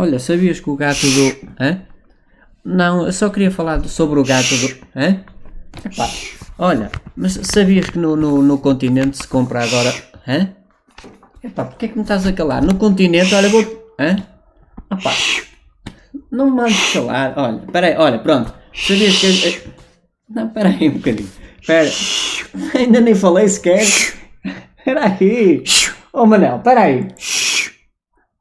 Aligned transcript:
Olha, 0.00 0.18
sabias 0.18 0.58
que 0.60 0.70
o 0.70 0.76
gato 0.76 1.06
do. 1.06 1.36
Hã? 1.60 1.82
Não, 2.64 3.04
eu 3.04 3.12
só 3.12 3.28
queria 3.28 3.50
falar 3.50 3.84
sobre 3.84 4.18
o 4.18 4.24
gato 4.24 4.48
do. 4.56 4.68
Hã? 4.96 5.20
Epá, 5.84 6.08
olha, 6.58 6.90
mas 7.14 7.38
sabias 7.42 7.90
que 7.90 7.98
no, 7.98 8.16
no, 8.16 8.40
no 8.42 8.56
continente 8.58 9.18
se 9.18 9.28
compra 9.28 9.62
agora. 9.62 9.94
Hã? 10.26 10.48
Epá, 11.44 11.64
porquê 11.66 11.84
é 11.84 11.88
que 11.88 11.96
me 11.96 12.02
estás 12.02 12.26
a 12.26 12.32
calar? 12.32 12.62
No 12.62 12.76
continente, 12.76 13.34
olha, 13.34 13.50
vou. 13.50 13.62
Hã? 13.98 14.16
Epá, 14.90 15.12
não 16.32 16.46
me 16.46 16.52
mandes 16.56 16.92
calar. 16.94 17.34
Olha, 17.36 17.58
peraí, 17.70 17.94
olha, 17.98 18.18
pronto. 18.20 18.54
Sabias 18.74 19.16
que. 19.18 19.48
eh, 19.48 19.62
Não, 20.30 20.48
peraí 20.48 20.88
um 20.88 20.92
bocadinho. 20.94 21.28
Espera. 21.60 21.90
Ainda 22.74 23.00
nem 23.02 23.14
falei 23.14 23.46
sequer. 23.48 23.82
Espera 24.78 25.04
aí. 25.20 25.62
Oh 26.12 26.24
Manel, 26.24 26.56
espera 26.56 26.80
aí. 26.84 27.08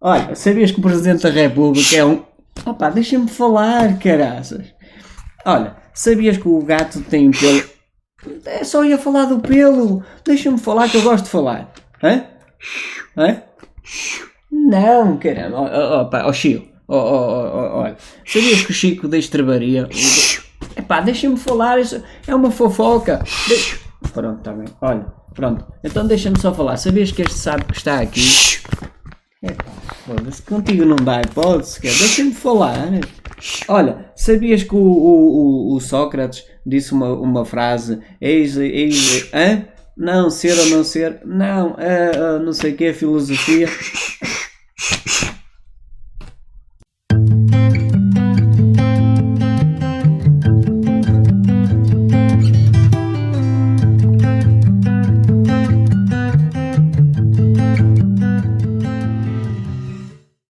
Olha, 0.02 0.34
sabias 0.34 0.71
que 0.71 0.80
o 0.80 0.81
Presidente 0.84 1.23
da 1.23 1.30
República 1.30 1.95
é 1.95 2.05
um. 2.05 2.23
Opa, 2.66 2.89
deixa-me 2.89 3.27
falar, 3.27 3.99
caraças. 3.99 4.67
Olha, 5.45 5.75
sabias 5.94 6.38
que 6.38 6.48
o 6.48 6.62
gato 6.62 7.02
tem 7.02 7.31
pelo. 7.31 7.63
É 8.45 8.63
só 8.63 8.85
ia 8.85 8.98
falar 8.98 9.25
do 9.25 9.39
pelo. 9.39 10.02
Deixa-me 10.23 10.58
falar 10.58 10.88
que 10.88 10.95
eu 10.95 11.02
gosto 11.02 11.25
de 11.25 11.30
falar. 11.30 11.73
Hã? 12.02 12.23
Hã? 13.17 13.41
Não, 14.49 15.17
caramba. 15.17 15.58
Ó, 15.58 16.09
ó, 16.13 16.34
Chico. 16.34 16.67
Olha. 16.88 17.97
Sabias 18.25 18.61
que 18.63 18.72
o 18.72 18.73
Chico 18.73 19.08
da 19.08 19.17
Estrebaria. 19.17 19.89
Epá, 20.78 21.02
deixa-me 21.02 21.36
falar. 21.36 21.78
Isso 21.78 22.02
é 22.25 22.34
uma 22.34 22.52
fofoca. 22.52 23.22
De... 23.47 24.09
Pronto, 24.13 24.39
está 24.39 24.53
bem. 24.53 24.67
Olha, 24.81 25.06
pronto. 25.34 25.66
Então 25.84 26.08
deixa-me 26.08 26.39
só 26.39 26.53
falar. 26.53 26.78
Sabias 26.78 27.11
que 27.11 27.22
este 27.22 27.36
sabe 27.36 27.66
que 27.66 27.78
está 27.78 28.00
aqui? 28.00 28.22
Foda-se. 30.10 30.42
Contigo 30.42 30.86
não 30.86 30.96
dá 30.96 31.22
hipótese. 31.22 31.80
Deixa-me 31.82 32.34
falar. 32.34 32.90
Olha, 33.68 34.12
sabias 34.16 34.64
que 34.64 34.74
o, 34.74 34.80
o, 34.80 35.74
o, 35.74 35.76
o 35.76 35.80
Sócrates 35.80 36.46
disse 36.66 36.94
uma, 36.94 37.14
uma 37.14 37.46
frase? 37.46 38.00
Eis, 38.20 38.58
eis, 38.58 39.30
hã? 39.32 39.68
Não, 39.96 40.32
ser 40.32 40.58
ou 40.58 40.66
não 40.70 40.84
ser? 40.84 41.22
Não, 41.26 41.76
ah, 41.78 42.38
ah, 42.38 42.40
não 42.40 42.54
sei 42.54 42.74
o 42.74 42.76
que, 42.76 42.92
filosofia. 42.92 43.68